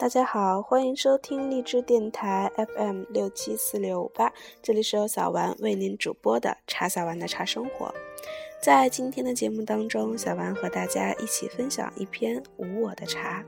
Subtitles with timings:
[0.00, 4.32] 大家好，欢迎收听荔枝电台 FM 六七四六五八，
[4.62, 7.94] 这里是由小丸为您主播的茶小丸的茶生活。
[8.62, 13.44] 在今天的节目当中，小丸和大家一起分享一篇无我的茶。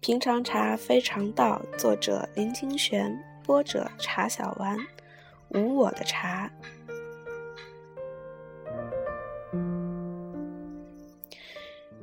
[0.00, 4.76] 平常茶非常道，作者林清玄，播者茶小丸，
[5.54, 6.50] 无我的茶。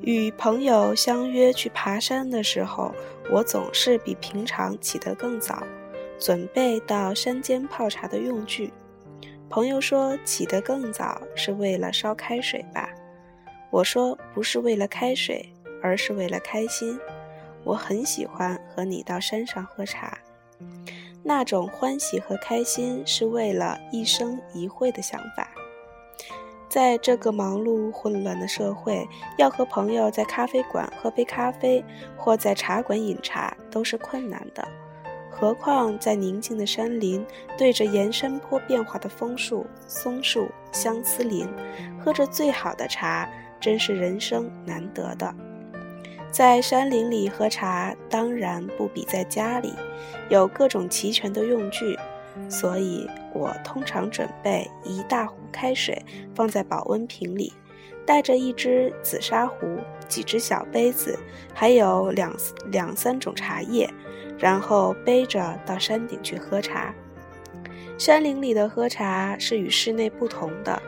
[0.02, 2.94] 与朋友相约去爬山的时候，
[3.30, 5.62] 我总是比平常起得更早，
[6.20, 8.71] 准备到山间泡茶的用具。
[9.49, 12.90] 朋友说起得更早是为了烧开水吧？
[13.71, 16.99] 我说不是为了开水，而是为了开心。
[17.63, 20.18] 我很喜欢和你到山上喝茶，
[21.23, 25.49] 那种欢喜和开心是为了一生一会的想法。
[26.70, 29.07] 在这个忙碌混乱的社会，
[29.38, 31.84] 要和朋友在咖啡馆喝杯咖啡，
[32.16, 34.66] 或在茶馆饮茶，都是困难的。
[35.32, 37.26] 何况在宁静的山林，
[37.58, 41.48] 对着沿山坡变化的枫树、松树、相思林，
[41.99, 43.27] 喝着最好的茶，
[43.60, 45.34] 真是人生难得的。
[46.30, 49.74] 在山林里喝茶，当然不比在家里，
[50.30, 51.98] 有各种齐全的用具。
[52.48, 56.04] 所以我通常准备一大壶开水
[56.35, 57.51] 放在保温瓶里，
[58.05, 61.18] 带着一只紫砂壶、几只小杯子，
[61.54, 62.35] 还有两
[62.71, 63.90] 两三种茶叶，
[64.38, 66.94] 然后背着到山顶去喝茶。
[67.97, 70.81] 山林里的喝茶是与室内不同的，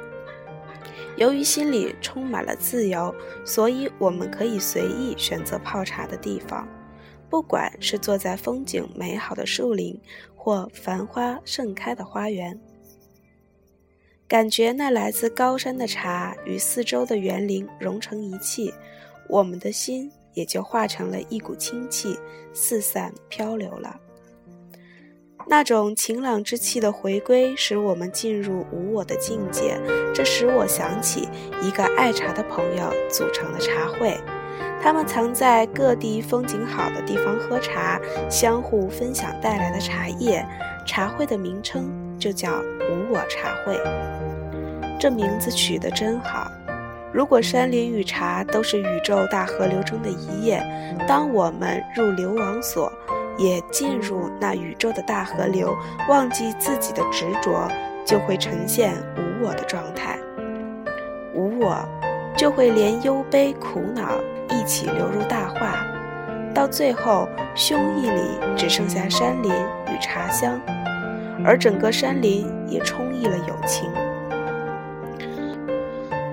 [1.18, 6.66] 由于心里充满了自由，所以我们可以随意选择泡茶的地方。
[7.32, 9.98] 不管是坐在风景美好的树林，
[10.36, 12.60] 或繁花盛开的花园，
[14.28, 18.74] 感觉那来自高山的茶与四周的园林融成一气，
[19.30, 22.20] 我们的心也就化成了一股清气，
[22.54, 23.98] 四散漂流了。
[25.48, 29.80] 那种晴朗之气的回归，使我们进入无我的境界。
[30.14, 31.30] 这使我想起
[31.64, 34.20] 一个爱茶的朋友组成的茶会。
[34.82, 40.46] 他们藏在各地风景好的地方喝茶，相互分享带来的茶叶。
[40.86, 42.50] 茶会的名称就叫
[42.90, 43.80] “无我茶会”，
[45.00, 46.52] 这名字取得真好。
[47.14, 50.60] 如果山林与茶都是宇宙大河流中的一叶，
[51.08, 52.92] 当我们入流亡所，
[53.38, 55.78] 也进入那宇宙的大河流，
[56.10, 57.70] 忘记自己的执着，
[58.06, 60.18] 就会呈现无我的状态。
[61.36, 61.78] 无我，
[62.42, 64.20] 就会连忧悲苦恼。
[64.50, 65.76] 一起流入大化，
[66.56, 68.22] 到最后，胸臆里
[68.58, 70.60] 只剩下山林与茶香，
[71.46, 73.88] 而整个山林也充溢了友情。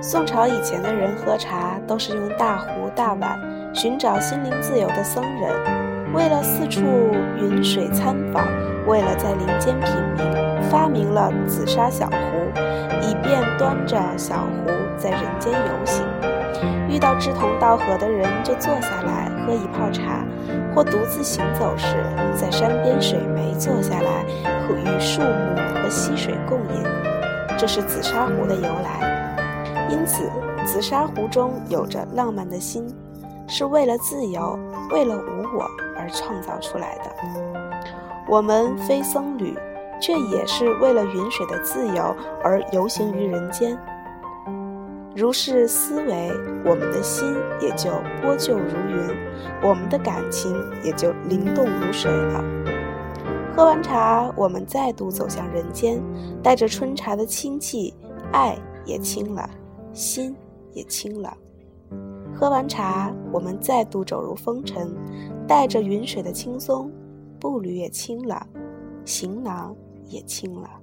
[0.00, 3.38] 宋朝以前的人喝茶都是用大壶大碗，
[3.74, 6.80] 寻找心灵自由的僧人，为了四处
[7.38, 8.42] 云水参访，
[8.88, 12.16] 为了在林间品茗，发明了紫砂小壶，
[13.02, 16.02] 以便端着小壶在人间游行。
[16.88, 20.24] 遇到志同道合的人，就坐下来喝一泡茶；
[20.74, 21.96] 或独自行走时，
[22.34, 24.24] 在山边水湄坐下来，
[24.66, 26.82] 和与树木和溪水共饮。
[27.58, 29.86] 这是紫砂壶的由来。
[29.90, 30.30] 因此，
[30.64, 32.86] 紫砂壶中有着浪漫的心，
[33.46, 34.58] 是为了自由、
[34.92, 35.66] 为了无我
[35.98, 37.67] 而创造出来的。
[38.28, 39.56] 我们非僧侣，
[40.00, 43.78] 却也是为了云水的自由而游行于人间。
[45.16, 46.30] 如是思维，
[46.64, 47.90] 我们的心也就
[48.22, 49.16] 波旧如云，
[49.62, 52.44] 我们的感情也就灵动如水了。
[53.56, 56.00] 喝完茶，我们再度走向人间，
[56.42, 57.92] 带着春茶的清气，
[58.30, 59.50] 爱也清了，
[59.92, 60.36] 心
[60.72, 61.36] 也清了。
[62.32, 64.94] 喝完茶，我们再度走入风尘，
[65.48, 66.88] 带着云水的轻松，
[67.40, 68.46] 步履也轻了，
[69.04, 69.74] 行囊
[70.08, 70.77] 也轻了。